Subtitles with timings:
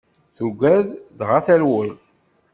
[0.35, 1.91] Tugad dɣa terwel.